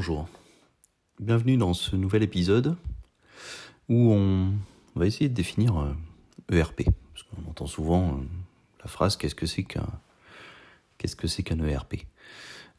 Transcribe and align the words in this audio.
Bonjour. 0.00 0.30
Bienvenue 1.18 1.58
dans 1.58 1.74
ce 1.74 1.94
nouvel 1.94 2.22
épisode 2.22 2.74
où 3.90 4.12
on 4.12 4.54
va 4.96 5.04
essayer 5.04 5.28
de 5.28 5.34
définir 5.34 5.94
ERP. 6.50 6.84
Parce 7.12 7.24
qu'on 7.24 7.50
entend 7.50 7.66
souvent 7.66 8.08
euh, 8.08 8.12
la 8.82 8.88
phrase 8.88 9.18
qu'est-ce 9.18 9.34
que 9.34 9.44
c'est 9.44 9.62
qu'un 9.62 9.84
ERP 11.62 12.06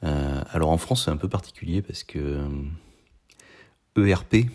euh, 0.03 0.41
Alors 0.49 0.71
en 0.71 0.79
France 0.79 1.05
c'est 1.05 1.11
un 1.11 1.17
peu 1.17 1.29
particulier 1.29 1.83
parce 1.83 2.03
que 2.03 2.43
ERP 3.95 4.47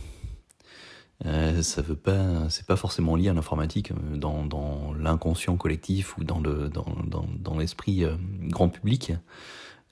euh, 1.25 1.63
ça 1.63 1.83
veut 1.83 1.95
pas 1.95 2.51
c'est 2.51 2.67
pas 2.67 2.75
forcément 2.75 3.15
lié 3.15 3.29
à 3.29 3.33
l'informatique 3.33 3.93
dans, 4.13 4.93
l'inconscient 4.99 5.57
collectif 5.57 6.19
ou 6.19 6.25
dans 6.25 6.43
l'esprit 7.57 8.05
grand 8.49 8.71
public. 8.71 9.13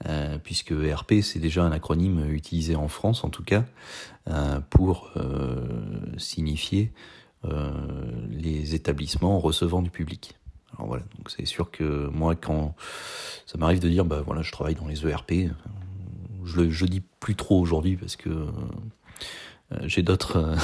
Euh, 0.07 0.39
puisque 0.43 0.73
ERP 0.73 1.23
c'est 1.23 1.39
déjà 1.39 1.63
un 1.63 1.71
acronyme 1.71 2.29
utilisé 2.31 2.75
en 2.75 2.89
France 2.89 3.23
en 3.23 3.31
tout 3.31 3.45
cas 3.45 3.65
euh, 4.29 4.59
pour 4.69 5.11
euh, 5.17 5.67
signifier 6.19 6.93
les 8.31 8.75
établissements 8.75 9.39
recevant 9.39 9.83
du 9.83 9.91
public. 9.91 10.33
Alors 10.73 10.87
voilà, 10.87 11.03
donc 11.19 11.31
c'est 11.31 11.45
sûr 11.45 11.71
que 11.71 12.09
moi 12.09 12.35
quand 12.35 12.75
ça 13.45 13.59
m'arrive 13.59 13.81
de 13.81 13.89
dire 13.91 14.07
bah 14.07 14.23
voilà 14.25 14.41
je 14.41 14.51
travaille 14.51 14.75
dans 14.75 14.87
les 14.87 15.07
ERP, 15.07 15.51
je 16.43 16.61
le 16.63 16.89
dis 16.89 17.03
plus 17.21 17.37
trop 17.37 17.61
aujourd'hui 17.61 17.99
parce 17.99 18.17
que 18.17 18.47
j'ai 19.83 20.03
d'autres 20.03 20.57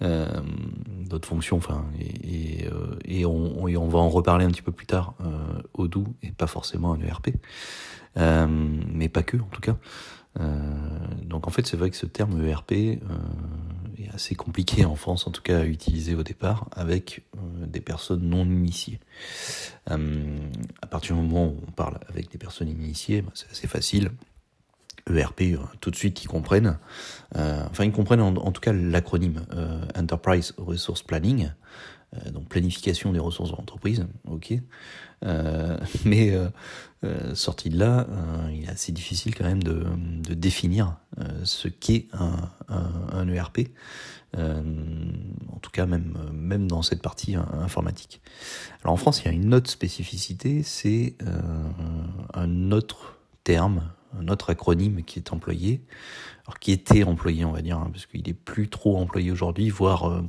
d'autres 0.00 1.28
fonctions, 1.28 1.56
enfin, 1.56 1.86
et, 1.98 3.24
on, 3.24 3.88
va 3.88 3.98
en 3.98 4.08
reparler 4.08 4.44
un 4.44 4.50
petit 4.50 4.62
peu 4.62 4.72
plus 4.72 4.86
tard, 4.86 5.14
euh, 5.22 5.62
Odoo 5.74 6.04
et 6.22 6.32
pas 6.32 6.46
forcément 6.46 6.92
un 6.92 7.00
ERP. 7.00 7.30
Euh, 8.16 8.46
mais 8.48 9.08
pas 9.08 9.22
que 9.22 9.36
en 9.36 9.48
tout 9.50 9.60
cas. 9.60 9.76
Euh, 10.38 10.58
donc 11.22 11.46
en 11.46 11.50
fait 11.50 11.66
c'est 11.66 11.78
vrai 11.78 11.88
que 11.90 11.96
ce 11.96 12.04
terme 12.04 12.44
ERP 12.44 12.72
euh, 12.72 12.96
est 13.98 14.10
assez 14.14 14.34
compliqué 14.34 14.84
en 14.84 14.94
France 14.94 15.26
en 15.26 15.30
tout 15.30 15.40
cas 15.40 15.60
à 15.60 15.64
utiliser 15.64 16.14
au 16.14 16.22
départ 16.22 16.68
avec 16.72 17.22
des 17.66 17.80
personnes 17.80 18.28
non 18.28 18.44
initiées. 18.44 19.00
à 19.86 20.86
partir 20.86 21.16
du 21.16 21.22
moment 21.22 21.46
où 21.46 21.56
on 21.66 21.70
parle 21.72 21.98
avec 22.08 22.30
des 22.30 22.38
personnes 22.38 22.68
initiées, 22.68 23.22
bah, 23.22 23.32
c'est 23.34 23.50
assez 23.50 23.66
facile. 23.66 24.10
ERP, 25.14 25.42
tout 25.80 25.90
de 25.90 25.96
suite 25.96 26.24
ils 26.24 26.28
comprennent. 26.28 26.78
enfin 27.34 27.84
ils 27.84 27.92
comprennent 27.92 28.20
en, 28.20 28.52
tout 28.52 28.60
cas 28.60 28.72
l'acronyme 28.72 29.46
Enterprise 29.94 30.54
Resource 30.58 31.02
Planning. 31.02 31.50
Euh, 32.14 32.30
donc 32.30 32.48
planification 32.48 33.12
des 33.12 33.18
ressources 33.18 33.50
de 33.50 33.56
l'entreprise, 33.56 34.06
ok. 34.28 34.54
Euh, 35.24 35.78
mais 36.04 36.30
euh, 36.30 36.48
euh 37.04 37.34
sorti 37.34 37.70
de 37.70 37.78
là, 37.78 38.06
il 38.52 38.64
est 38.64 38.68
assez 38.68 38.92
difficile 38.92 39.34
quand 39.34 39.44
même 39.44 39.62
de, 39.62 39.84
définir 40.34 40.96
ce 41.44 41.68
qu'est 41.68 42.08
un, 42.12 42.50
un, 42.68 43.28
ERP. 43.28 43.68
en 44.36 45.58
tout 45.60 45.70
cas, 45.70 45.86
même 45.86 46.16
même 46.32 46.68
dans 46.68 46.82
cette 46.82 47.02
partie 47.02 47.34
informatique. 47.36 48.20
Alors 48.82 48.94
en 48.94 48.96
France, 48.96 49.22
il 49.22 49.26
y 49.26 49.28
a 49.28 49.32
une 49.32 49.54
autre 49.54 49.70
spécificité, 49.70 50.62
c'est 50.62 51.16
un 52.34 52.70
autre 52.72 53.18
terme 53.44 53.82
un 54.18 54.28
autre 54.28 54.50
acronyme 54.50 55.02
qui 55.02 55.18
est 55.18 55.32
employé, 55.32 55.82
alors 56.46 56.58
qui 56.58 56.72
était 56.72 57.04
employé, 57.04 57.44
on 57.44 57.52
va 57.52 57.62
dire, 57.62 57.78
hein, 57.78 57.90
parce 57.92 58.06
qu'il 58.06 58.28
est 58.28 58.34
plus 58.34 58.68
trop 58.68 58.96
employé 58.98 59.30
aujourd'hui, 59.30 59.68
voire 59.68 60.08
euh, 60.08 60.22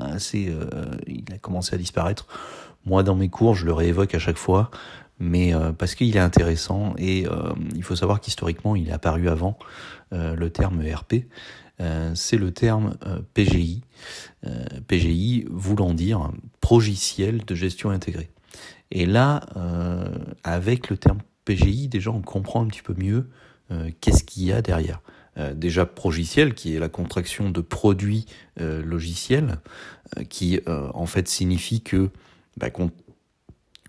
assez, 0.00 0.48
euh, 0.48 0.90
il 1.06 1.24
a 1.32 1.38
commencé 1.38 1.74
à 1.74 1.78
disparaître. 1.78 2.26
Moi, 2.84 3.02
dans 3.02 3.14
mes 3.14 3.28
cours, 3.28 3.54
je 3.54 3.64
le 3.64 3.72
réévoque 3.72 4.14
à 4.14 4.18
chaque 4.18 4.36
fois, 4.36 4.70
mais 5.18 5.54
euh, 5.54 5.72
parce 5.72 5.94
qu'il 5.94 6.16
est 6.16 6.20
intéressant 6.20 6.94
et 6.98 7.26
il 7.74 7.82
faut 7.82 7.96
savoir 7.96 8.20
qu'historiquement, 8.20 8.76
il 8.76 8.88
est 8.88 8.92
apparu 8.92 9.28
avant 9.28 9.58
le 10.10 10.48
terme 10.48 10.80
ERP. 10.82 11.26
c'est 12.14 12.38
le 12.38 12.50
terme 12.50 12.96
PGI, 13.34 13.82
PGI 14.86 15.46
voulant 15.50 15.92
dire 15.92 16.30
progiciel 16.60 17.44
de 17.44 17.54
gestion 17.54 17.90
intégrée. 17.90 18.30
Et 18.90 19.04
là, 19.04 19.42
avec 20.44 20.88
le 20.88 20.96
terme 20.96 21.18
PGI, 21.48 21.88
déjà 21.88 22.10
on 22.10 22.20
comprend 22.20 22.62
un 22.62 22.66
petit 22.66 22.82
peu 22.82 22.94
mieux 22.94 23.26
euh, 23.70 23.90
qu'est-ce 24.00 24.22
qu'il 24.22 24.44
y 24.44 24.52
a 24.52 24.60
derrière. 24.60 25.00
Euh, 25.38 25.54
déjà 25.54 25.86
progiciel, 25.86 26.54
qui 26.54 26.76
est 26.76 26.78
la 26.78 26.90
contraction 26.90 27.50
de 27.50 27.60
produit 27.62 28.26
euh, 28.60 28.82
logiciel, 28.82 29.58
qui 30.30 30.58
en 30.66 31.04
fait 31.04 31.28
signifie 31.28 31.82
que, 31.82 32.08
bah, 32.56 32.68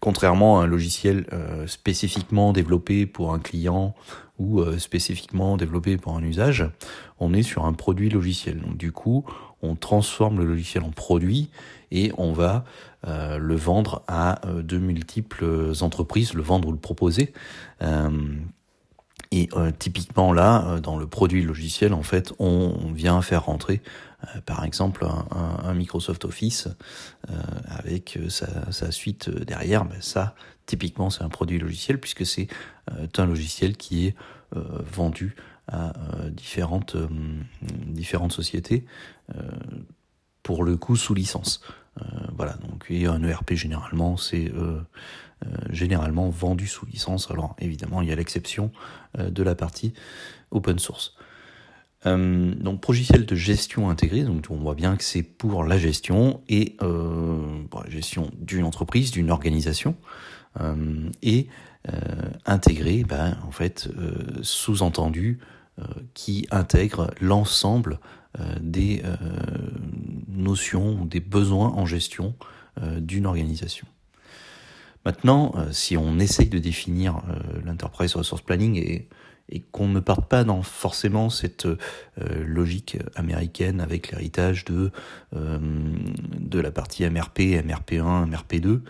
contrairement 0.02 0.60
à 0.60 0.66
un 0.66 0.68
logiciel 0.68 1.26
spécifiquement 1.66 2.52
développé 2.52 3.06
pour 3.06 3.34
un 3.34 3.40
client 3.40 3.96
ou 4.38 4.62
spécifiquement 4.78 5.56
développé 5.56 5.96
pour 5.96 6.18
un 6.18 6.24
usage, 6.24 6.70
on 7.22 7.34
est 7.34 7.42
sur 7.42 7.66
un 7.66 7.72
produit 7.72 8.10
logiciel. 8.10 8.60
Donc 8.60 8.76
du 8.76 8.92
coup, 8.92 9.24
on 9.62 9.76
transforme 9.76 10.40
le 10.40 10.46
logiciel 10.46 10.84
en 10.84 10.92
produit 10.92 11.50
et 11.90 12.12
on 12.18 12.34
va 12.34 12.66
euh, 13.08 13.38
le 13.38 13.56
vendre 13.56 14.04
à 14.10 14.46
euh, 14.46 14.62
de 14.62 14.78
multiples 14.78 15.72
entreprises, 15.80 16.34
le 16.34 16.42
vendre 16.42 16.68
ou 16.68 16.72
le 16.74 16.78
proposer. 16.78 17.34
Euh, 17.82 18.10
et 19.32 19.48
typiquement 19.78 20.34
là, 20.34 20.80
dans 20.80 20.98
le 20.98 21.06
produit 21.06 21.44
logiciel, 21.44 21.94
en 21.94 22.02
fait, 22.02 22.34
on, 22.40 22.92
vient 22.94 23.22
faire 23.22 23.46
rentrer, 23.46 23.80
par 24.48 24.64
exemple, 24.64 25.06
un, 25.06 25.74
Microsoft 25.76 26.26
Office 26.26 26.68
avec 27.68 28.18
sa, 28.30 28.92
suite 28.92 29.30
derrière. 29.30 29.86
Ben 29.86 30.02
ça, 30.02 30.34
typiquement, 30.66 31.12
c'est 31.12 31.22
un 31.22 31.30
produit 31.30 31.60
logiciel 31.60 32.00
puisque 32.00 32.26
c'est 32.26 32.48
un 33.18 33.26
logiciel 33.28 33.78
qui 33.78 34.08
est 34.08 34.16
vendu 34.56 35.36
à 35.68 35.94
différentes 36.32 36.98
différentes 37.62 38.32
sociétés 38.32 38.84
pour 40.42 40.64
le 40.64 40.76
coup 40.76 40.96
sous 40.96 41.14
licence. 41.14 41.62
Euh, 42.02 42.06
voilà, 42.36 42.54
donc 42.54 42.86
et 42.90 43.06
un 43.06 43.24
ERP 43.24 43.54
généralement 43.54 44.18
c'est 44.18 44.52
euh, 44.54 44.80
euh, 45.46 45.48
généralement 45.70 46.30
vendu 46.30 46.68
sous 46.68 46.86
licence. 46.86 47.30
Alors 47.32 47.56
évidemment 47.60 48.02
il 48.02 48.10
y 48.10 48.12
a 48.12 48.16
l'exception 48.16 48.72
de 49.18 49.44
la 49.44 49.56
partie 49.56 49.94
open 50.52 50.80
source. 50.80 51.16
donc 52.06 52.88
logiciel 52.88 53.26
de 53.26 53.36
gestion 53.36 53.90
intégrée, 53.90 54.24
donc 54.24 54.46
on 54.50 54.58
voit 54.58 54.76
bien 54.76 54.96
que 54.96 55.04
c'est 55.04 55.24
pour 55.24 55.64
la 55.64 55.78
gestion 55.78 56.42
et 56.48 56.78
pour 56.78 57.84
la 57.84 57.90
gestion 57.90 58.32
d'une 58.38 58.64
entreprise, 58.64 59.12
d'une 59.12 59.32
organisation 59.32 59.96
et 61.22 61.48
intégré, 62.46 63.04
ben, 63.04 63.38
en 63.48 63.52
fait 63.52 63.90
sous-entendu 64.42 65.40
qui 66.14 66.48
intègre 66.52 67.12
l'ensemble 67.20 68.00
des 68.62 69.02
notions 70.40 71.00
ou 71.02 71.06
des 71.06 71.20
besoins 71.20 71.70
en 71.70 71.86
gestion 71.86 72.36
euh, 72.82 73.00
d'une 73.00 73.26
organisation. 73.26 73.88
Maintenant, 75.06 75.54
euh, 75.56 75.72
si 75.72 75.98
on 75.98 76.20
essaye 76.20 76.48
de 76.48 76.60
définir 76.60 77.18
euh, 77.18 77.62
l'enterprise 77.66 78.16
resource 78.16 78.42
planning 78.42 78.78
et, 78.78 79.08
qu'on 79.72 79.88
ne 79.88 80.00
parte 80.00 80.30
pas 80.30 80.44
dans 80.44 80.62
forcément 80.62 81.32
cette 81.32 81.68
logique 82.46 83.00
américaine 83.16 83.82
avec 83.82 84.12
l'héritage 84.12 84.64
de 84.64 84.92
de 85.34 86.60
la 86.60 86.70
partie 86.70 87.04
MRP, 87.04 87.40
MRP1, 87.66 88.30
MRP2, 88.30 88.82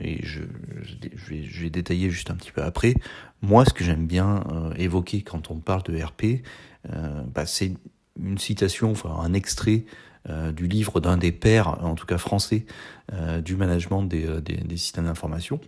et 0.00 0.24
je, 0.24 0.40
je, 0.80 1.26
vais, 1.28 1.42
je 1.42 1.62
vais 1.62 1.68
détailler 1.68 2.08
juste 2.08 2.30
un 2.30 2.34
petit 2.34 2.50
peu 2.50 2.62
après. 2.62 2.94
Moi, 3.42 3.66
ce 3.66 3.74
que 3.74 3.84
j'aime 3.84 4.06
bien 4.06 4.42
évoquer 4.78 5.20
quand 5.20 5.50
on 5.50 5.56
parle 5.56 5.82
de 5.82 6.02
RP, 6.02 6.42
bah, 6.88 7.44
c'est 7.44 7.74
une 8.18 8.38
citation, 8.38 8.92
enfin 8.92 9.14
un 9.20 9.34
extrait 9.34 9.84
euh, 10.28 10.50
du 10.50 10.66
livre 10.66 11.00
d'un 11.00 11.16
des 11.16 11.30
pères, 11.30 11.84
en 11.84 11.94
tout 11.94 12.06
cas 12.06 12.18
français, 12.18 12.66
euh, 13.12 13.40
du 13.40 13.54
management 13.54 14.02
des, 14.02 14.26
euh, 14.26 14.40
des, 14.40 14.56
des 14.56 14.76
systèmes 14.76 15.04
d'information 15.04 15.60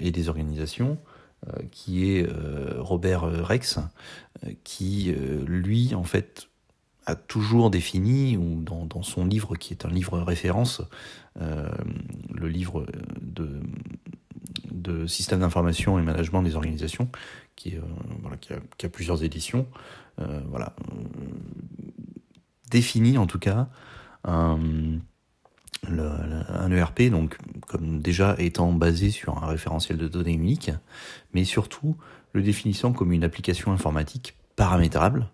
et 0.00 0.10
des 0.10 0.28
organisations, 0.28 0.98
qui 1.70 2.12
est 2.12 2.28
Robert 2.76 3.22
Rex, 3.22 3.78
qui 4.64 5.14
lui 5.46 5.94
en 5.94 6.04
fait 6.04 6.48
a 7.06 7.14
toujours 7.14 7.70
défini, 7.70 8.36
ou 8.36 8.60
dans, 8.60 8.84
dans, 8.84 9.02
son 9.02 9.24
livre 9.24 9.56
qui 9.56 9.72
est 9.72 9.86
un 9.86 9.88
livre 9.88 10.18
référence, 10.18 10.82
le 11.36 12.48
livre 12.48 12.84
de, 13.22 13.62
de 14.70 15.36
d'information 15.36 15.98
et 15.98 16.02
management 16.02 16.42
des 16.42 16.54
organisations, 16.54 17.08
qui, 17.54 17.76
voilà, 18.20 18.36
qui 18.36 18.84
a, 18.84 18.88
plusieurs 18.90 19.24
éditions, 19.24 19.66
voilà, 20.18 20.76
défini 22.70 23.18
en 23.18 23.26
tout 23.26 23.38
cas 23.38 23.68
un, 24.24 25.00
ERP, 26.70 27.10
donc 27.10 27.38
comme 27.66 28.00
déjà 28.00 28.34
étant 28.38 28.72
basé 28.72 29.10
sur 29.10 29.42
un 29.42 29.46
référentiel 29.46 29.98
de 29.98 30.08
données 30.08 30.32
unique, 30.32 30.70
mais 31.32 31.44
surtout 31.44 31.96
le 32.32 32.42
définissant 32.42 32.92
comme 32.92 33.12
une 33.12 33.24
application 33.24 33.72
informatique 33.72 34.34
paramétrable, 34.56 35.28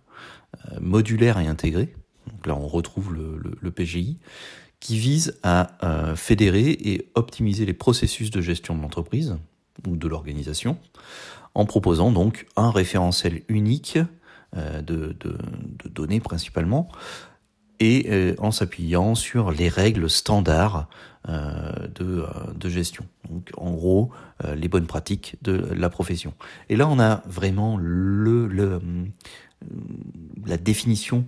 euh, 0.71 0.79
modulaire 0.81 1.39
et 1.39 1.47
intégrée. 1.47 1.95
Donc 2.27 2.47
là, 2.47 2.55
on 2.55 2.69
retrouve 2.69 3.15
le 3.15 3.71
PGI 3.71 4.19
qui 4.83 4.99
vise 4.99 5.39
à 5.45 5.71
euh, 5.85 6.17
fédérer 6.17 6.71
et 6.71 7.09
optimiser 7.15 7.65
les 7.65 7.73
processus 7.73 8.33
de 8.33 8.41
gestion 8.41 8.77
de 8.77 8.83
l'entreprise 8.83 9.37
ou 9.87 9.97
de 9.97 10.09
l'organisation 10.09 10.77
en 11.55 11.67
proposant 11.67 12.11
donc 12.11 12.47
un 12.57 12.73
référentiel 12.73 13.43
unique 13.49 13.99
de, 14.55 15.17
données 15.89 16.21
principalement, 16.21 16.89
et 17.81 18.35
en 18.39 18.51
s'appuyant 18.51 19.15
sur 19.15 19.51
les 19.51 19.69
règles 19.69 20.09
standards 20.09 20.89
de, 21.27 22.69
gestion. 22.69 23.05
Donc 23.29 23.51
en 23.57 23.73
gros, 23.73 24.11
les 24.55 24.69
bonnes 24.69 24.87
pratiques 24.87 25.37
de 25.43 25.53
la 25.75 25.89
profession. 25.91 26.35
Et 26.69 26.77
là, 26.77 26.87
on 26.87 27.01
a 27.01 27.23
vraiment 27.27 27.79
la 30.47 30.57
définition 30.59 31.27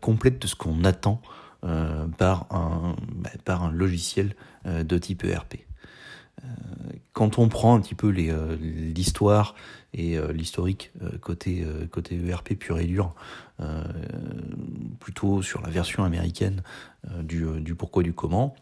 complète 0.00 0.40
de 0.40 0.46
ce 0.46 0.54
qu'on 0.54 0.84
attend 0.84 1.22
euh, 1.62 2.06
par, 2.16 2.46
un, 2.50 2.96
bah, 3.16 3.28
par 3.44 3.62
un 3.62 3.70
logiciel 3.70 4.34
euh, 4.64 4.82
de 4.82 4.96
type 4.96 5.24
ERP. 5.24 5.56
Euh, 6.44 6.48
quand 7.12 7.38
on 7.38 7.48
prend 7.48 7.74
un 7.74 7.80
petit 7.80 7.94
peu 7.94 8.08
l'histoire 8.08 9.54
et 9.92 10.16
l'historique 10.32 10.92
côté, 11.20 11.66
côté 11.90 12.18
ERP 12.24 12.54
pur 12.54 12.78
et 12.78 12.86
dur, 12.86 13.14
plutôt 15.00 15.42
sur 15.42 15.60
la 15.60 15.68
version 15.70 16.04
américaine 16.04 16.62
du, 17.18 17.74
pourquoi 17.76 18.04
du 18.04 18.14
comment, 18.14 18.54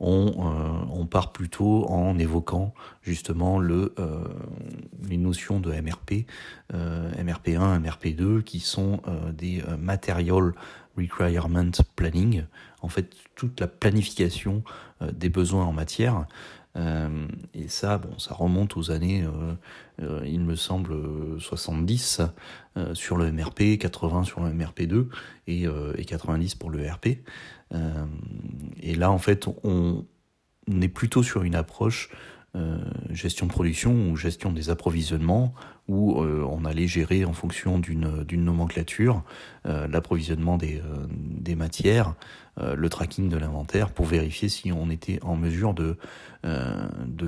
on, 0.00 1.06
part 1.06 1.32
plutôt 1.32 1.86
en 1.88 2.18
évoquant 2.18 2.72
justement 3.02 3.58
le, 3.58 3.94
les 5.06 5.18
notions 5.18 5.60
de 5.60 5.70
MRP, 5.70 6.26
MRP1, 6.72 7.82
MRP2, 7.82 8.42
qui 8.42 8.60
sont 8.60 9.02
des 9.36 9.62
Material 9.78 10.54
Requirement 10.96 11.70
Planning, 11.94 12.44
en 12.80 12.88
fait 12.88 13.14
toute 13.34 13.60
la 13.60 13.66
planification 13.66 14.62
euh, 15.02 15.12
des 15.12 15.28
besoins 15.28 15.64
en 15.64 15.72
matière. 15.72 16.26
Euh, 16.76 17.26
et 17.52 17.68
ça, 17.68 18.00
ça 18.18 18.34
remonte 18.34 18.76
aux 18.76 18.90
années, 18.90 19.24
euh, 20.00 20.22
il 20.24 20.40
me 20.40 20.54
semble, 20.54 20.94
70 21.40 22.22
sur 22.94 23.16
le 23.16 23.32
MRP, 23.32 23.78
80 23.78 24.24
sur 24.24 24.40
le 24.40 24.50
MRP2 24.50 25.06
et, 25.46 25.64
et 25.96 26.04
90 26.04 26.54
pour 26.54 26.70
le 26.70 26.88
RP. 26.88 27.06
et 28.82 28.94
là, 28.94 29.10
en 29.10 29.18
fait, 29.18 29.48
on, 29.64 30.06
on 30.70 30.80
est 30.80 30.88
plutôt 30.88 31.22
sur 31.22 31.42
une 31.42 31.54
approche 31.54 32.10
euh, 32.56 32.78
gestion 33.10 33.46
de 33.46 33.52
production 33.52 34.10
ou 34.10 34.16
gestion 34.16 34.50
des 34.50 34.70
approvisionnements, 34.70 35.54
où 35.90 36.22
euh, 36.22 36.46
on 36.48 36.64
allait 36.64 36.86
gérer 36.86 37.24
en 37.24 37.32
fonction 37.32 37.80
d'une 37.80 38.44
nomenclature 38.44 39.24
euh, 39.66 39.88
l'approvisionnement 39.88 40.56
des, 40.56 40.80
des 41.10 41.56
matières, 41.56 42.14
le 42.60 42.90
tracking 42.90 43.30
de 43.30 43.38
l'inventaire 43.38 43.90
pour 43.90 44.04
vérifier 44.04 44.50
si 44.50 44.70
on 44.70 44.90
était 44.90 45.18
en 45.22 45.34
mesure 45.34 45.72
de, 45.72 45.96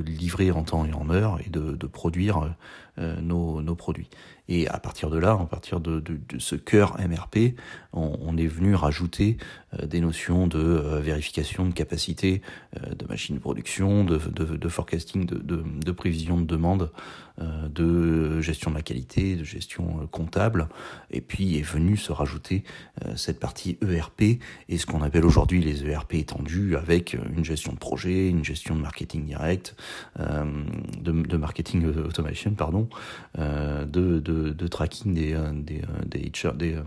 livrer 0.05 0.51
en 0.51 0.63
temps 0.63 0.85
et 0.85 0.93
en 0.93 1.09
heure 1.09 1.39
et 1.47 1.49
de, 1.49 1.87
produire 1.87 2.55
nos, 2.99 3.75
produits. 3.75 4.11
Et 4.49 4.69
à 4.69 4.79
partir 4.79 5.09
de 5.09 5.17
là, 5.17 5.39
à 5.41 5.47
partir 5.47 5.81
de, 5.81 6.03
ce 6.39 6.57
cœur 6.57 6.99
MRP, 6.99 7.57
on, 7.95 8.37
est 8.37 8.47
venu 8.47 8.75
rajouter 8.75 9.37
euh, 9.79 9.87
des 9.87 10.01
notions 10.01 10.47
de 10.47 10.59
euh, 10.59 11.01
vérification 11.01 11.67
de 11.67 11.73
capacité 11.73 12.43
euh, 12.77 12.95
de 12.95 13.07
machines 13.07 13.37
de 13.37 13.41
production, 13.41 14.05
de 14.05 14.69
forecasting, 14.69 15.27
de, 15.27 15.93
prévision 15.93 16.39
de 16.39 16.45
demande, 16.45 16.91
de 17.41 18.41
gestion 18.41 18.52
de 18.71 18.77
la 18.77 18.83
qualité, 18.83 19.37
de 19.37 19.45
gestion 19.45 20.07
comptable. 20.11 20.69
Et 21.11 21.21
puis 21.21 21.59
est 21.59 21.63
venu 21.63 21.97
se 21.97 22.13
rajouter 22.13 22.65
cette 23.17 23.41
partie 23.41 23.79
ERP 23.87 24.23
et 24.69 24.79
ce 24.79 24.87
qu'on 24.87 25.03
appelle 25.03 25.25
aujourd'hui 25.25 25.63
les 25.63 25.85
ERP 25.85 26.15
étendus 26.15 26.77
avec 26.77 27.15
une 27.15 27.45
gestion 27.45 27.73
de 27.73 27.79
projet, 27.79 28.29
une 28.29 28.45
gestion 28.45 28.75
de 28.75 28.81
marketing 28.81 29.25
direct, 29.25 29.77
de, 30.19 31.37
marketing 31.37 31.85
automation, 32.07 32.55
pardon, 32.55 32.89
de 33.37 34.13
de, 34.53 34.67
tracking 34.69 35.15
des, 35.15 35.35
euh, 35.35 35.53
des, 35.53 35.83
euh, 35.83 36.83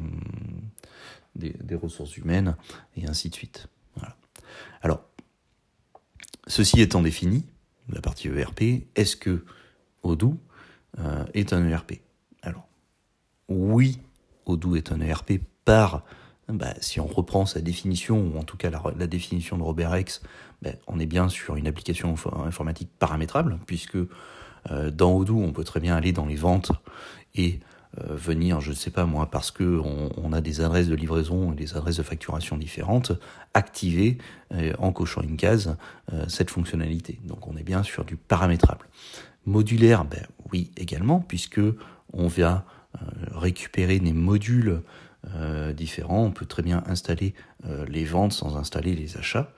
des, 1.35 1.55
euh, 1.71 1.77
ressources 1.77 2.17
humaines, 2.17 2.55
et 2.95 3.07
ainsi 3.07 3.29
de 3.29 3.35
suite. 3.35 3.67
Alors, 4.81 5.03
ceci 6.47 6.81
étant 6.81 7.01
défini, 7.01 7.45
la 7.89 8.01
partie 8.01 8.27
ERP, 8.27 8.87
est-ce 8.95 9.15
que 9.15 9.45
Odoo 10.03 10.37
est 11.33 11.53
un 11.53 11.67
ERP 11.67 11.93
Alors, 12.41 12.67
oui, 13.49 13.99
Odoo 14.45 14.75
est 14.75 14.91
un 14.91 15.01
ERP 15.01 15.33
par, 15.65 16.03
bah, 16.47 16.73
si 16.79 16.99
on 16.99 17.07
reprend 17.07 17.45
sa 17.45 17.61
définition, 17.61 18.31
ou 18.33 18.37
en 18.39 18.43
tout 18.43 18.57
cas 18.57 18.69
la, 18.69 19.07
définition 19.07 19.57
de 19.57 19.63
Robert 19.63 19.97
X, 19.97 20.21
bah, 20.61 20.71
on 20.87 20.99
est 20.99 21.05
bien 21.05 21.27
sur 21.27 21.55
une 21.55 21.67
application 21.67 22.15
informatique 22.45 22.89
paramétrable, 22.97 23.59
puisque 23.65 23.97
dans 24.69 25.15
Odoo, 25.15 25.39
on 25.39 25.51
peut 25.51 25.63
très 25.63 25.79
bien 25.79 25.95
aller 25.95 26.11
dans 26.11 26.25
les 26.25 26.35
ventes 26.35 26.71
et 27.35 27.59
euh, 27.59 27.74
venir, 27.97 28.61
je 28.61 28.71
ne 28.71 28.75
sais 28.75 28.91
pas 28.91 29.05
moi, 29.05 29.29
parce 29.29 29.51
que 29.51 29.63
on, 29.63 30.33
a 30.33 30.41
des 30.41 30.61
adresses 30.61 30.87
de 30.87 30.95
livraison 30.95 31.53
et 31.53 31.55
des 31.55 31.75
adresses 31.75 31.97
de 31.97 32.03
facturation 32.03 32.57
différentes, 32.57 33.11
activer 33.53 34.17
euh, 34.53 34.73
en 34.79 34.91
cochant 34.91 35.21
une 35.21 35.37
case 35.37 35.77
euh, 36.11 36.25
cette 36.27 36.49
fonctionnalité. 36.49 37.19
Donc 37.23 37.47
on 37.47 37.55
est 37.55 37.63
bien 37.63 37.83
sur 37.83 38.03
du 38.03 38.15
paramétrable. 38.15 38.85
Modulaire, 39.45 40.05
ben 40.05 40.25
oui 40.51 40.71
également, 40.77 41.19
puisque 41.19 41.61
on 42.13 42.27
vient 42.27 42.63
récupérer 43.33 43.99
des 43.99 44.13
modules 44.13 44.81
différents. 45.75 46.23
On 46.23 46.31
peut 46.31 46.45
très 46.45 46.63
bien 46.63 46.81
installer 46.87 47.33
les 47.87 48.05
ventes 48.05 48.31
sans 48.31 48.55
installer 48.55 48.95
les 48.95 49.17
achats. 49.17 49.51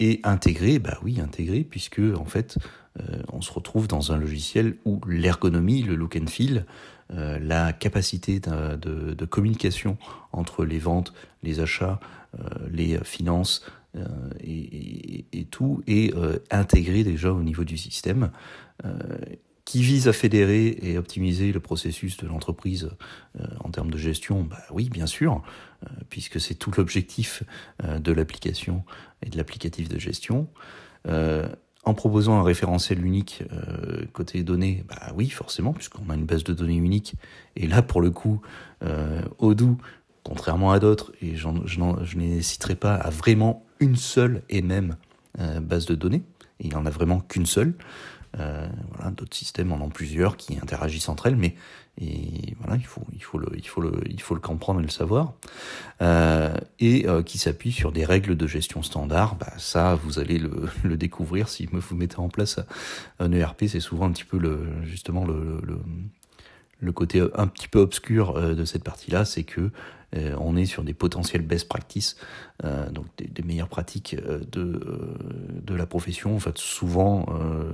Et 0.00 0.20
intégrer, 0.24 0.78
bah 0.78 0.98
oui, 1.02 1.20
intégrer, 1.20 1.64
puisque 1.64 2.00
en 2.16 2.24
fait, 2.24 2.58
euh, 3.00 3.22
on 3.32 3.40
se 3.40 3.52
retrouve 3.52 3.88
dans 3.88 4.12
un 4.12 4.18
logiciel 4.18 4.76
où 4.84 5.00
l'ergonomie, 5.06 5.82
le 5.82 5.94
look 5.94 6.16
and 6.16 6.26
feel, 6.26 6.66
euh, 7.12 7.38
la 7.40 7.72
capacité 7.72 8.40
de, 8.40 9.24
communication 9.26 9.96
entre 10.32 10.64
les 10.64 10.78
ventes, 10.78 11.12
les 11.42 11.60
achats, 11.60 12.00
euh, 12.38 12.44
les 12.70 12.98
finances 13.04 13.64
et, 14.40 15.46
tout 15.50 15.82
est 15.86 16.14
intégré 16.50 17.04
déjà 17.04 17.30
au 17.30 17.42
niveau 17.42 17.64
du 17.64 17.76
système 17.76 18.30
qui 19.64 19.82
vise 19.82 20.08
à 20.08 20.12
fédérer 20.12 20.78
et 20.82 20.98
optimiser 20.98 21.52
le 21.52 21.60
processus 21.60 22.16
de 22.16 22.26
l'entreprise 22.26 22.90
en 23.60 23.70
termes 23.70 23.90
de 23.90 23.96
gestion, 23.98 24.42
bah 24.42 24.58
oui, 24.72 24.88
bien 24.90 25.06
sûr, 25.06 25.42
puisque 26.08 26.40
c'est 26.40 26.54
tout 26.56 26.72
l'objectif 26.76 27.44
de 27.82 28.12
l'application 28.12 28.84
et 29.24 29.30
de 29.30 29.36
l'applicatif 29.36 29.88
de 29.88 30.00
gestion 30.00 30.48
en 31.84 31.94
proposant 31.94 32.38
un 32.38 32.42
référentiel 32.42 33.04
unique 33.04 33.42
euh, 33.52 34.04
côté 34.12 34.42
données, 34.42 34.84
bah 34.88 35.12
oui, 35.16 35.28
forcément, 35.28 35.72
puisqu'on 35.72 36.08
a 36.10 36.14
une 36.14 36.26
base 36.26 36.44
de 36.44 36.54
données 36.54 36.76
unique. 36.76 37.14
Et 37.56 37.66
là, 37.66 37.82
pour 37.82 38.00
le 38.00 38.10
coup, 38.10 38.40
euh, 38.84 39.22
Odoo, 39.38 39.78
contrairement 40.22 40.70
à 40.70 40.78
d'autres, 40.78 41.12
et 41.20 41.34
je 41.34 41.48
ne 41.48 42.40
citerai 42.40 42.76
pas, 42.76 42.94
a 42.94 43.10
vraiment 43.10 43.64
une 43.80 43.96
seule 43.96 44.42
et 44.48 44.62
même 44.62 44.96
euh, 45.40 45.60
base 45.60 45.86
de 45.86 45.94
données. 45.94 46.22
il 46.60 46.68
n'y 46.68 46.76
en 46.76 46.86
a 46.86 46.90
vraiment 46.90 47.20
qu'une 47.20 47.46
seule. 47.46 47.74
Euh, 48.38 48.66
voilà, 48.92 49.10
d'autres 49.10 49.36
systèmes 49.36 49.72
en 49.72 49.80
ont 49.80 49.90
plusieurs 49.90 50.36
qui 50.36 50.58
interagissent 50.58 51.08
entre 51.08 51.26
elles, 51.26 51.36
mais 51.36 51.54
et 52.00 52.54
voilà, 52.58 52.76
il 52.76 52.86
faut, 52.86 53.02
il 53.12 53.22
faut 53.22 53.36
le, 53.36 53.48
il 53.54 53.66
faut 53.66 53.82
le, 53.82 53.92
il 54.08 54.20
faut 54.20 54.34
le 54.34 54.40
comprendre 54.40 54.80
et 54.80 54.82
le 54.82 54.88
savoir, 54.88 55.34
euh, 56.00 56.56
et 56.80 57.06
euh, 57.06 57.22
qui 57.22 57.36
s'appuie 57.36 57.72
sur 57.72 57.92
des 57.92 58.06
règles 58.06 58.34
de 58.34 58.46
gestion 58.46 58.82
standard. 58.82 59.36
Bah, 59.36 59.52
ça, 59.58 59.94
vous 59.96 60.18
allez 60.18 60.38
le, 60.38 60.70
le 60.84 60.96
découvrir 60.96 61.48
si 61.48 61.66
vous 61.66 61.94
mettez 61.94 62.18
en 62.18 62.30
place 62.30 62.60
un 63.18 63.30
ERP. 63.32 63.64
C'est 63.68 63.80
souvent 63.80 64.06
un 64.06 64.12
petit 64.12 64.24
peu 64.24 64.38
le, 64.38 64.66
justement 64.84 65.26
le, 65.26 65.60
le, 65.62 65.78
le 66.80 66.92
côté 66.92 67.22
un 67.34 67.46
petit 67.46 67.68
peu 67.68 67.78
obscur 67.78 68.36
euh, 68.36 68.54
de 68.54 68.64
cette 68.64 68.84
partie-là, 68.84 69.24
c'est 69.24 69.44
que 69.44 69.70
euh, 70.16 70.36
on 70.38 70.56
est 70.56 70.66
sur 70.66 70.84
des 70.84 70.94
potentiels 70.94 71.42
best 71.42 71.68
practices, 71.68 72.16
euh, 72.64 72.90
donc 72.90 73.06
des, 73.16 73.42
meilleures 73.42 73.68
pratiques 73.68 74.14
euh, 74.14 74.40
de, 74.52 75.74
la 75.74 75.86
profession. 75.86 76.36
En 76.36 76.38
fait, 76.38 76.58
souvent, 76.58 77.24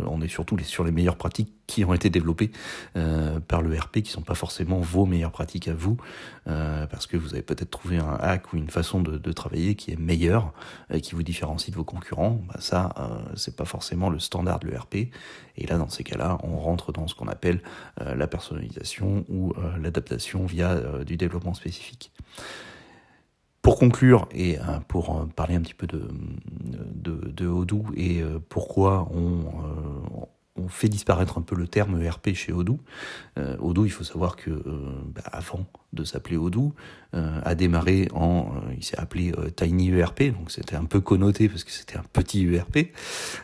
on 0.07 0.23
est 0.23 0.29
surtout 0.29 0.57
sur 0.61 0.85
les 0.85 0.93
meilleures 0.93 1.17
pratiques 1.17 1.53
qui 1.67 1.85
ont 1.85 1.93
été 1.93 2.11
développées 2.11 2.53
par 3.49 3.61
le 3.61 3.77
RP, 3.77 4.03
qui 4.03 4.11
sont 4.11 4.23
pas 4.23 4.37
forcément 4.37 4.79
vos 4.79 5.05
meilleures 5.05 5.33
pratiques 5.33 5.67
à 5.67 5.75
vous, 5.75 5.97
parce 6.45 7.09
que 7.09 7.17
vous 7.17 7.35
avez 7.35 7.43
peut-être 7.43 7.71
trouvé 7.71 7.99
un 7.99 8.17
hack 8.21 8.53
ou 8.53 8.57
une 8.57 8.71
façon 8.71 9.01
de, 9.01 9.19
de 9.19 9.33
travailler 9.33 9.75
qui 9.75 9.91
est 9.91 9.99
meilleure, 9.99 10.53
et 10.93 11.01
qui 11.01 11.17
vous 11.17 11.25
différencie 11.25 11.71
de 11.73 11.77
vos 11.77 11.85
concurrents. 11.85 12.41
Bah, 12.47 12.61
ça, 12.61 12.95
c'est 13.35 13.57
pas 13.57 13.65
forcément 13.65 14.11
le 14.11 14.21
standard 14.21 14.61
de 14.61 14.69
l'ERP. 14.69 14.95
Et 15.57 15.67
là, 15.67 15.77
dans 15.77 15.89
ces 15.89 16.05
cas-là, 16.05 16.39
on 16.45 16.57
rentre 16.57 16.93
dans 16.93 17.09
ce 17.09 17.17
qu'on 17.17 17.29
appelle 17.29 17.61
la 18.01 18.29
personnalisation 18.29 19.25
ou 19.29 19.53
l'adaptation 19.83 20.47
via 20.47 21.03
du 21.05 21.17
développement 21.17 21.55
spécifique. 21.55 22.13
Pour 23.69 23.79
conclure 23.79 24.29
et 24.33 24.59
euh, 24.59 24.79
pour 24.89 25.15
euh, 25.15 25.27
parler 25.27 25.55
un 25.55 25.61
petit 25.61 25.75
peu 25.75 25.87
de, 25.87 26.09
de, 26.95 27.47
Odoo 27.47 27.85
et 27.97 28.23
euh, 28.23 28.39
pourquoi 28.49 29.09
on, 29.13 29.45
fait 30.69 30.89
disparaître 30.89 31.39
un 31.39 31.43
peu 31.43 31.55
le 31.55 31.69
terme 31.69 32.03
ERP 32.03 32.35
chez 32.35 32.53
Odoo. 32.53 32.81
Odoo, 33.37 33.85
il 33.85 33.91
faut 33.91 34.05
savoir 34.05 34.37
que 34.37 34.51
bah, 34.51 35.23
avant 35.27 35.67
de 35.93 36.03
s'appeler 36.03 36.37
Odoo, 36.37 36.75
a 37.13 37.55
démarré 37.55 38.09
en, 38.13 38.51
il 38.77 38.83
s'est 38.83 38.99
appelé 38.99 39.33
Tiny 39.55 39.91
ERP, 39.91 40.25
donc 40.37 40.51
c'était 40.51 40.75
un 40.75 40.85
peu 40.85 41.01
connoté 41.01 41.49
parce 41.49 41.63
que 41.63 41.71
c'était 41.71 41.97
un 41.97 42.05
petit 42.13 42.45
ERP. 42.53 42.93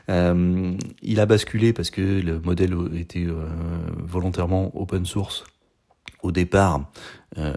il 0.09 1.21
a 1.21 1.27
basculé 1.27 1.73
parce 1.73 1.91
que 1.91 2.01
le 2.03 2.41
modèle 2.41 2.75
était 2.97 3.29
volontairement 3.97 4.77
open 4.77 5.07
source 5.07 5.45
au 6.25 6.33
départ 6.33 6.91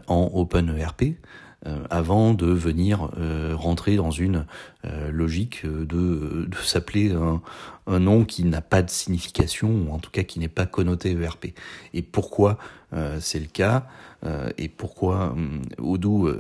en 0.08 0.32
Open 0.34 0.76
ERP. 0.78 1.18
Euh, 1.66 1.84
avant 1.90 2.36
de 2.36 2.46
venir 2.46 3.10
euh, 3.18 3.56
rentrer 3.56 3.96
dans 3.96 4.12
une 4.12 4.46
euh, 4.86 5.10
logique 5.12 5.66
de, 5.66 6.48
s'appeler 6.64 7.12
un, 7.12 8.00
nom 8.00 8.26
qui 8.26 8.44
n'a 8.44 8.62
pas 8.62 8.84
de 8.84 8.92
signification, 8.92 9.70
ou 9.70 9.92
en 9.92 9.98
tout 9.98 10.12
cas 10.12 10.22
qui 10.22 10.38
n'est 10.40 10.50
pas 10.50 10.68
connoté 10.68 11.18
ERP. 11.20 11.48
Et 11.94 12.04
pourquoi 12.04 12.58
c'est 13.20 13.40
le 13.40 13.48
cas, 13.48 13.88
et 14.58 14.70
pourquoi 14.70 15.36
Odoo 15.78 16.32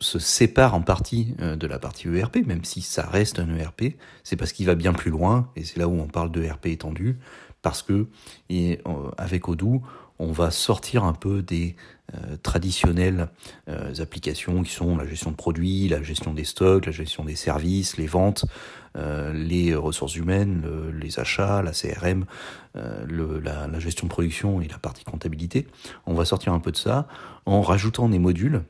se 0.00 0.18
sépare 0.18 0.74
en 0.74 0.82
partie 0.82 1.34
de 1.38 1.66
la 1.66 1.78
partie 1.78 2.08
ERP, 2.08 2.38
même 2.46 2.64
si 2.64 2.80
ça 2.80 3.06
reste 3.06 3.38
un 3.38 3.54
ERP, 3.56 3.96
c'est 4.22 4.36
parce 4.36 4.52
qu'il 4.52 4.66
va 4.66 4.76
bien 4.76 4.92
plus 4.92 5.10
loin, 5.10 5.50
et 5.56 5.64
c'est 5.64 5.78
là 5.78 5.88
où 5.88 6.00
on 6.00 6.06
parle 6.06 6.30
de 6.30 6.42
ERP 6.42 6.66
étendu, 6.66 7.16
parce 7.62 7.82
que 7.82 8.06
et, 8.50 8.80
avec 9.18 9.48
Odoo, 9.48 9.82
on 10.18 10.32
va 10.32 10.50
sortir 10.50 11.04
un 11.04 11.12
peu 11.12 11.42
des 11.42 11.76
euh, 12.14 12.36
traditionnelles 12.42 13.28
euh, 13.68 13.94
applications 13.98 14.62
qui 14.62 14.72
sont 14.72 14.96
la 14.96 15.06
gestion 15.06 15.30
de 15.30 15.36
produits, 15.36 15.88
la 15.88 16.02
gestion 16.02 16.34
des 16.34 16.44
stocks, 16.44 16.86
la 16.86 16.92
gestion 16.92 17.24
des 17.24 17.34
services, 17.34 17.96
les 17.96 18.06
ventes, 18.06 18.44
euh, 18.96 19.32
les 19.32 19.74
ressources 19.74 20.14
humaines, 20.14 20.64
les 21.00 21.18
achats, 21.18 21.62
la 21.62 21.72
CRM, 21.72 22.26
la, 22.74 23.66
la, 23.66 23.78
gestion 23.78 24.06
de 24.06 24.12
production 24.12 24.60
et 24.60 24.68
la 24.68 24.78
partie 24.78 25.04
comptabilité. 25.04 25.66
On 26.06 26.14
va 26.14 26.24
sortir 26.24 26.52
un 26.52 26.60
peu 26.60 26.72
de 26.72 26.76
ça 26.76 27.08
en 27.46 27.62
rajoutant 27.62 28.08
des 28.08 28.18
modules 28.18 28.64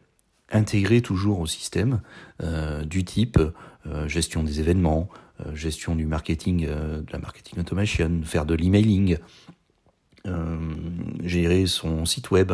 intégrés 0.52 1.00
toujours 1.00 1.40
au 1.40 1.46
système 1.46 2.00
du 2.84 3.04
type 3.04 3.38
gestion 4.06 4.42
des 4.42 4.60
événements, 4.60 5.08
gestion 5.54 5.96
du 5.96 6.04
marketing, 6.06 6.66
de 6.66 7.12
la 7.12 7.18
marketing 7.18 7.58
automation, 7.58 8.20
faire 8.24 8.44
de 8.44 8.54
l'emailing, 8.54 9.18
gérer 11.24 11.66
son 11.66 12.04
site 12.04 12.30
web, 12.30 12.52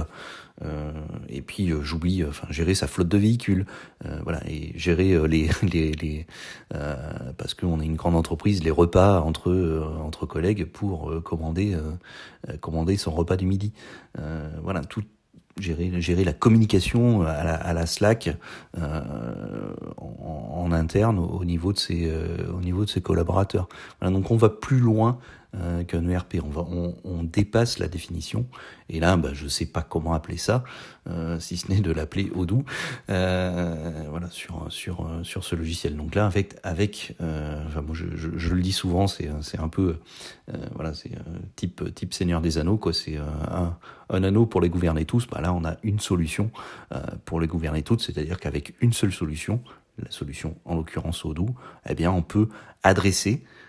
euh, 0.63 0.93
et 1.29 1.41
puis 1.41 1.71
euh, 1.71 1.83
j'oublie, 1.83 2.25
enfin 2.25 2.47
gérer 2.51 2.75
sa 2.75 2.87
flotte 2.87 3.09
de 3.09 3.19
véhicules, 3.19 3.67
voilà, 4.23 4.41
et 4.49 4.73
gérer 4.77 5.17
les 5.29 5.49
les, 5.63 5.93
les 5.93 6.27
parce 7.37 7.55
qu'on 7.55 7.81
est 7.81 7.87
une 7.87 7.97
grande 7.97 8.17
entreprise, 8.17 8.63
les 8.63 8.71
repas 8.71 9.21
entre 9.21 10.27
collègues 10.27 10.65
pour 10.67 11.13
commander 11.23 11.77
son 12.97 13.11
repas 13.13 13.37
du 13.37 13.47
midi, 13.47 13.73
voilà 14.63 14.83
tout 14.83 15.03
gérer, 15.61 16.25
la 16.25 16.33
communication 16.33 17.23
à 17.23 17.73
la, 17.73 17.87
Slack 17.87 18.37
euh, 18.79 19.01
en, 19.97 20.73
interne 20.73 21.19
au 21.19 21.45
niveau 21.45 21.73
de 21.73 21.79
ses, 21.79 22.09
euh, 22.09 23.01
collaborateurs. 23.03 23.69
Donc 24.03 24.31
on 24.31 24.37
va 24.37 24.49
plus 24.49 24.79
loin 24.79 25.19
euh, 25.57 25.83
qu'un 25.83 26.09
ERP. 26.09 26.37
On, 26.45 26.49
va, 26.49 26.61
on, 26.63 26.95
on, 27.03 27.25
dépasse 27.25 27.81
la 27.81 27.89
définition. 27.89 28.47
Et 28.89 29.01
là, 29.01 29.17
bah, 29.17 29.31
je 29.33 29.49
sais 29.49 29.67
pas 29.67 29.83
comment 29.83 30.15
appeler 30.15 30.37
ça, 30.37 30.63
euh, 31.09 31.41
si 31.41 31.57
ce 31.57 31.73
n'est 31.73 31.81
de 31.81 31.91
l'appeler 31.91 32.31
Odoo. 32.37 32.65
Euh, 33.09 34.05
voilà, 34.11 34.29
sur 34.31 34.67
sur 34.71 35.11
sur 35.25 35.43
ce 35.43 35.57
logiciel. 35.57 35.97
Donc 35.97 36.15
là, 36.15 36.27
avec 36.27 36.55
avec, 36.63 37.17
enfin 37.19 37.81
moi 37.83 37.95
je, 37.95 38.07
je, 38.15 38.31
je, 38.37 38.55
le 38.55 38.63
dis 38.63 38.71
souvent, 38.71 39.09
c'est 39.09 39.29
un 39.59 39.69
peu 39.69 39.97
voilà, 40.75 40.95
c'est 40.95 41.11
type 41.57 41.95
type 41.95 42.15
Seigneur 42.15 42.41
des 42.41 42.59
Anneaux 42.59 42.77
quoi. 42.77 42.93
C'est 42.93 43.17
un, 43.17 43.77
un 44.09 44.23
anneau 44.23 44.47
pour 44.47 44.61
les 44.61 44.69
gouverner 44.69 45.05
tous. 45.05 45.27
Bah 45.27 45.41
là, 45.41 45.53
on 45.53 45.65
a 45.65 45.79
une 45.83 45.99
solution 45.99 46.53
pour 47.25 47.41
les 47.41 47.49
gouverner 47.49 47.83
toutes, 47.83 48.03
c'est-à-dire 48.03 48.39
qu'avec 48.39 48.75
une 48.81 48.93
seule 48.93 49.13
solution, 49.13 49.61
la 49.99 50.11
solution 50.13 50.55
en 50.65 50.77
l'occurrence 50.77 51.25
Odoo, 51.25 51.49
eh 51.89 51.95
bien 51.95 52.13
on 52.13 52.23
peut 52.23 52.49
adresser 52.85 53.43
euh, 53.43 53.61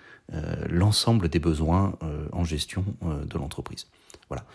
l'ensemble 0.69 1.29
des 1.29 1.39
besoins 1.39 1.97
euh, 2.03 2.27
en 2.31 2.43
gestion 2.43 2.85
euh, 3.03 3.25
de 3.25 3.37
l'entreprise. 3.37 3.87
Voilà. 4.29 4.45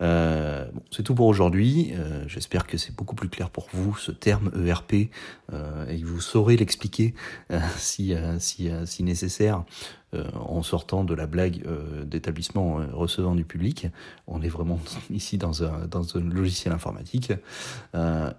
Euh, 0.00 0.70
bon, 0.72 0.82
c'est 0.90 1.02
tout 1.02 1.14
pour 1.14 1.26
aujourd'hui. 1.26 1.92
Euh, 1.94 2.24
J'espère 2.28 2.66
que 2.66 2.78
c'est 2.78 2.94
beaucoup 2.94 3.14
plus 3.14 3.28
clair 3.28 3.50
pour 3.50 3.66
vous 3.72 3.96
ce 3.96 4.12
terme 4.12 4.50
ERP 4.66 5.10
euh, 5.52 5.88
et 5.88 6.00
que 6.00 6.06
vous 6.06 6.20
saurez 6.20 6.56
l'expliquer 6.56 7.14
si, 7.76 8.14
si, 8.38 8.70
si, 8.84 9.02
nécessaire 9.02 9.64
en 10.34 10.62
sortant 10.62 11.02
de 11.02 11.12
la 11.12 11.26
blague 11.26 11.64
d'établissement 12.04 12.78
recevant 12.92 13.34
du 13.34 13.44
public. 13.44 13.88
On 14.28 14.42
est 14.42 14.48
vraiment 14.48 14.78
ici 15.10 15.38
dans 15.38 15.64
un, 15.64 15.88
dans 15.88 16.16
un 16.16 16.20
logiciel 16.20 16.72
informatique. 16.72 17.32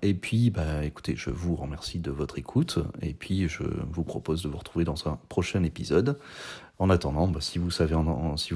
et 0.02 0.14
puis, 0.14 0.52
bah, 0.52 0.86
écoutez, 0.86 1.18
je 1.18 1.30
vous 1.32 1.58
remercie 1.58 2.00
de 2.00 2.12
votre 2.12 2.40
écoute 2.40 2.80
et 3.02 3.14
puis 3.14 3.50
je 3.50 3.64
vous 3.92 4.04
propose 4.06 4.42
de 4.42 4.48
vous 4.48 4.58
retrouver 4.58 4.86
dans 4.86 5.08
un 5.08 5.20
prochain 5.28 5.64
épisode. 5.64 6.18
En 6.78 6.90
attendant, 6.90 7.28
bah, 7.28 7.40
si 7.42 7.58
vous 7.58 7.70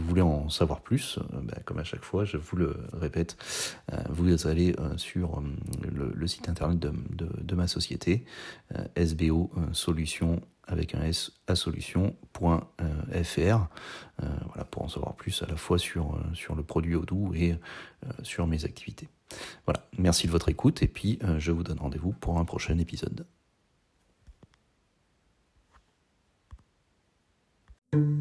voulez 0.06 0.22
en 0.22 0.50
savoir 0.50 0.82
plus, 0.82 1.20
bah, 1.32 1.58
comme 1.66 1.80
à 1.80 1.84
chaque 1.84 2.04
fois, 2.04 2.26
je 2.26 2.38
vous 2.38 2.58
le 2.58 2.76
répète, 2.94 3.38
euh, 3.94 3.98
vous 4.10 4.48
allez 4.48 4.76
euh, 4.80 4.98
sur 4.98 5.40
euh, 5.40 6.14
le, 6.16 6.28
site 6.28 6.50
internet 6.50 6.80
de, 6.80 6.92
de, 7.10 7.56
ma 7.56 7.68
société, 7.68 8.26
SBO 8.96 9.52
Solutions 9.72 10.42
avec 10.68 10.94
un 10.94 11.02
S 11.02 11.32
à 11.48 11.56
solution.fr 11.56 12.14
voilà, 14.18 14.66
pour 14.70 14.84
en 14.84 14.88
savoir 14.88 15.16
plus 15.16 15.42
à 15.42 15.48
la 15.48 15.56
fois 15.56 15.80
sur, 15.80 16.20
sur 16.34 16.56
le 16.56 16.62
produit 16.62 16.96
Odoo 16.96 17.34
et 17.34 17.58
sur 18.22 18.46
mes 18.46 18.66
activités. 18.66 19.10
Voilà, 19.66 19.88
merci 19.98 20.28
de 20.28 20.32
votre 20.32 20.50
écoute 20.50 20.84
et 20.84 20.88
puis 20.88 21.20
je 21.40 21.52
vous 21.52 21.64
donne 21.64 21.80
rendez-vous 21.80 22.12
pour 22.12 22.38
un 22.38 22.46
prochain 22.46 22.78
épisode. 22.78 23.26
thank 27.91 28.03
you 28.03 28.19